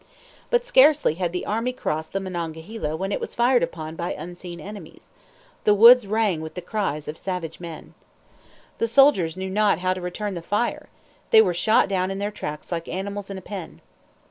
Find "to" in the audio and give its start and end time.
9.93-10.01